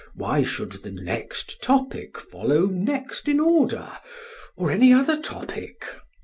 [0.15, 3.99] Why should the next topic follow next in order,
[4.57, 5.85] or any other topic?